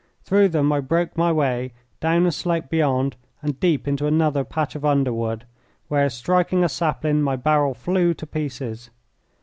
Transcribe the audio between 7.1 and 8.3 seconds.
my barrel flew to